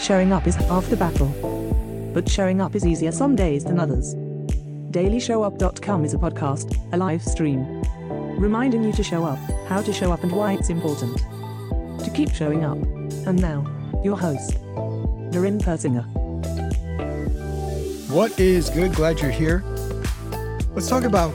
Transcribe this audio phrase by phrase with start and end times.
[0.00, 1.28] Showing up is half the battle.
[2.12, 4.14] But showing up is easier some days than others.
[4.90, 7.82] DailyShowUp.com is a podcast, a live stream,
[8.40, 9.38] reminding you to show up,
[9.68, 11.16] how to show up, and why it's important
[12.02, 12.78] to keep showing up.
[13.26, 13.64] And now,
[14.02, 14.54] your host,
[15.30, 16.04] Darren Persinger.
[18.10, 18.94] What is good?
[18.94, 19.62] Glad you're here.
[20.74, 21.32] Let's talk about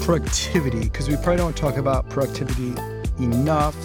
[0.00, 2.74] productivity because we probably don't talk about productivity
[3.22, 3.76] enough.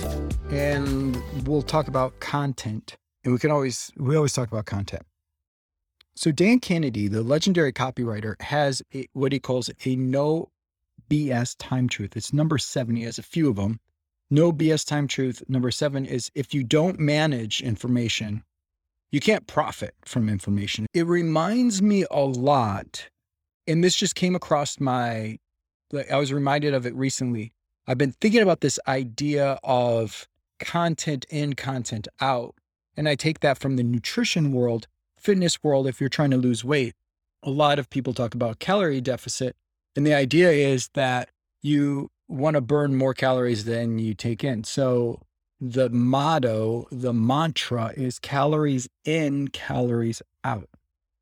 [0.49, 1.17] And
[1.47, 2.95] we'll talk about content.
[3.23, 5.03] And we can always, we always talk about content.
[6.15, 10.49] So, Dan Kennedy, the legendary copywriter, has a, what he calls a no
[11.09, 12.15] BS time truth.
[12.15, 12.95] It's number seven.
[12.95, 13.79] He has a few of them.
[14.29, 15.43] No BS time truth.
[15.47, 18.43] Number seven is if you don't manage information,
[19.11, 20.85] you can't profit from information.
[20.93, 23.07] It reminds me a lot,
[23.67, 25.37] and this just came across my,
[26.11, 27.53] I was reminded of it recently.
[27.87, 30.27] I've been thinking about this idea of
[30.59, 32.55] content in, content out.
[32.97, 34.87] And I take that from the nutrition world,
[35.17, 36.95] fitness world, if you're trying to lose weight.
[37.43, 39.55] A lot of people talk about calorie deficit.
[39.95, 41.29] And the idea is that
[41.61, 44.63] you want to burn more calories than you take in.
[44.63, 45.21] So
[45.59, 50.69] the motto, the mantra is calories in, calories out.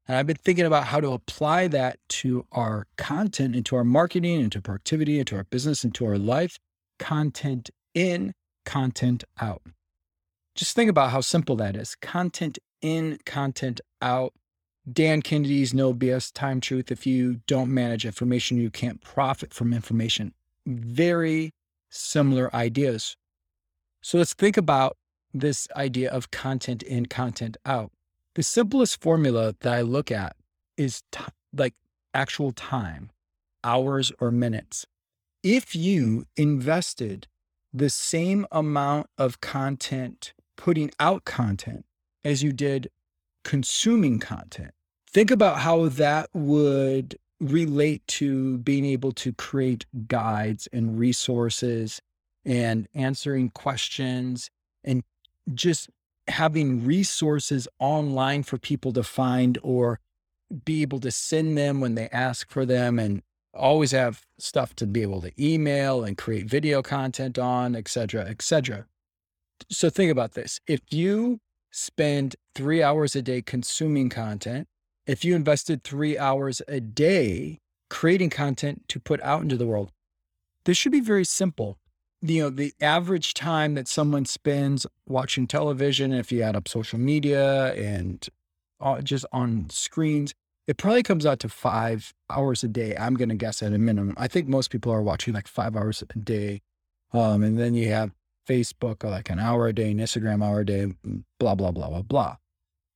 [0.07, 4.41] And I've been thinking about how to apply that to our content, into our marketing,
[4.41, 6.57] into productivity, into our business, into our life.
[6.99, 8.33] Content in,
[8.65, 9.61] content out.
[10.55, 11.95] Just think about how simple that is.
[11.95, 14.33] Content in, content out.
[14.91, 16.91] Dan Kennedy's no BS time truth.
[16.91, 20.33] If you don't manage information, you can't profit from information.
[20.65, 21.51] Very
[21.89, 23.15] similar ideas.
[24.01, 24.97] So let's think about
[25.33, 27.91] this idea of content in, content out.
[28.35, 30.35] The simplest formula that I look at
[30.75, 31.23] is t-
[31.55, 31.73] like
[32.13, 33.11] actual time,
[33.63, 34.85] hours or minutes.
[35.41, 37.27] If you invested
[37.73, 41.85] the same amount of content, putting out content,
[42.23, 42.89] as you did
[43.43, 44.71] consuming content,
[45.09, 52.01] think about how that would relate to being able to create guides and resources
[52.45, 54.49] and answering questions
[54.83, 55.03] and
[55.53, 55.89] just
[56.27, 59.99] having resources online for people to find or
[60.63, 63.21] be able to send them when they ask for them and
[63.53, 68.27] always have stuff to be able to email and create video content on, et cetera,
[68.27, 68.85] et cetera.
[69.69, 70.59] So think about this.
[70.67, 71.39] If you
[71.71, 74.67] spend three hours a day consuming content,
[75.05, 77.59] if you invested three hours a day
[77.89, 79.91] creating content to put out into the world,
[80.65, 81.77] this should be very simple.
[82.21, 86.97] You know, the average time that someone spends watching television, if you add up social
[86.97, 88.25] media and
[88.79, 90.33] uh, just on screens,
[90.67, 92.95] it probably comes out to five hours a day.
[92.97, 94.15] I'm going to guess at a minimum.
[94.17, 96.61] I think most people are watching like five hours a day.
[97.11, 98.11] Um, and then you have
[98.47, 100.93] Facebook like an hour a day, Instagram hour a day,
[101.39, 102.37] blah, blah, blah, blah, blah.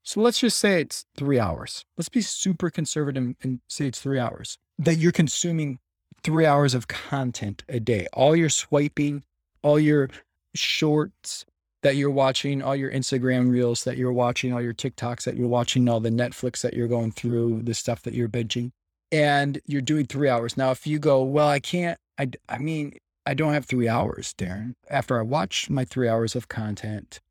[0.03, 1.83] So let's just say it's three hours.
[1.97, 5.79] Let's be super conservative and say it's three hours that you're consuming
[6.23, 8.07] three hours of content a day.
[8.13, 9.23] All your swiping,
[9.61, 10.09] all your
[10.55, 11.45] shorts,
[11.87, 15.47] that you're watching, all your Instagram reels that you're watching, all your TikToks that you're
[15.47, 18.71] watching, all the Netflix that you're going through, the stuff that you're binging,
[19.09, 20.57] and you're doing three hours.
[20.57, 24.33] Now, if you go, well, I can't, I, I mean, I don't have three hours,
[24.37, 24.73] Darren.
[24.89, 27.21] After I watch my three hours of content,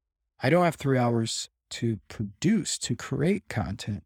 [0.42, 4.04] I don't have three hours to produce, to create content.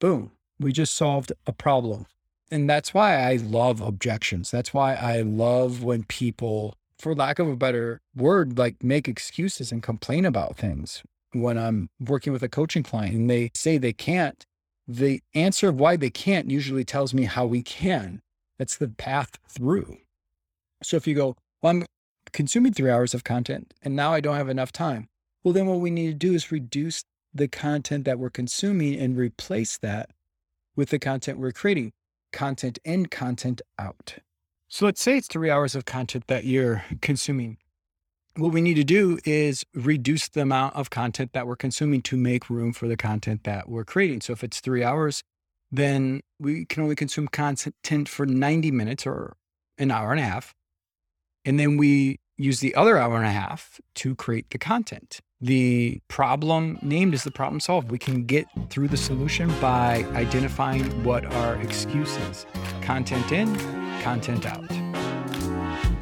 [0.00, 2.06] Boom, we just solved a problem.
[2.50, 4.50] And that's why I love objections.
[4.50, 9.72] That's why I love when people for lack of a better word, like make excuses
[9.72, 11.02] and complain about things.
[11.32, 14.46] When I'm working with a coaching client and they say they can't,
[14.86, 18.20] the answer of why they can't usually tells me how we can.
[18.56, 19.98] That's the path through.
[20.84, 21.86] So if you go, well, I'm
[22.32, 25.08] consuming three hours of content and now I don't have enough time.
[25.42, 27.02] Well, then what we need to do is reduce
[27.34, 30.10] the content that we're consuming and replace that
[30.76, 31.90] with the content we're creating,
[32.32, 34.18] content in, content out.
[34.72, 37.58] So let's say it's three hours of content that you're consuming.
[38.36, 42.16] What we need to do is reduce the amount of content that we're consuming to
[42.16, 44.22] make room for the content that we're creating.
[44.22, 45.22] So if it's three hours,
[45.70, 49.36] then we can only consume content for 90 minutes or
[49.76, 50.54] an hour and a half.
[51.44, 55.20] And then we use the other hour and a half to create the content.
[55.38, 57.90] The problem named is the problem solved.
[57.90, 62.46] We can get through the solution by identifying what our excuses
[62.80, 64.64] content in, content out.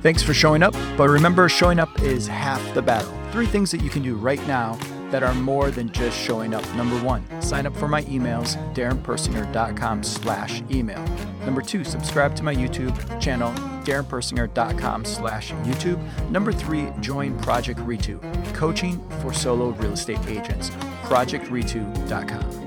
[0.03, 3.13] Thanks for showing up, but remember, showing up is half the battle.
[3.33, 4.79] Three things that you can do right now
[5.11, 6.65] that are more than just showing up.
[6.75, 11.05] Number one, sign up for my emails, darrenpersinger.com slash email.
[11.45, 13.53] Number two, subscribe to my YouTube channel,
[13.85, 16.31] darrenpersinger.com slash YouTube.
[16.31, 18.21] Number three, join Project Ritu,
[18.55, 20.71] coaching for solo real estate agents,
[21.05, 22.60] projectritu.com.